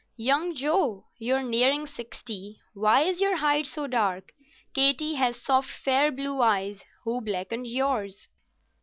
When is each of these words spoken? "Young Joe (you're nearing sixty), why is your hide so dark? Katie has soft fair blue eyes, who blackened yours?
"Young 0.17 0.55
Joe 0.55 1.05
(you're 1.19 1.43
nearing 1.43 1.85
sixty), 1.85 2.59
why 2.73 3.01
is 3.03 3.21
your 3.21 3.37
hide 3.37 3.67
so 3.67 3.85
dark? 3.85 4.33
Katie 4.73 5.13
has 5.13 5.39
soft 5.39 5.69
fair 5.69 6.11
blue 6.11 6.41
eyes, 6.41 6.83
who 7.03 7.21
blackened 7.21 7.67
yours? 7.67 8.27